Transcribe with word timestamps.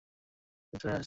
আমি 0.03 0.19
ভিতরে 0.73 0.91
আসছি। 0.91 0.99